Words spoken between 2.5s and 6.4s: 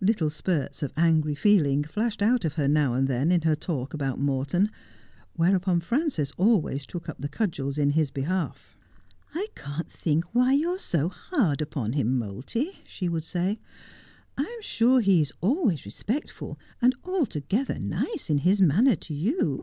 her now and then in her talk about Morton, whereupon Frances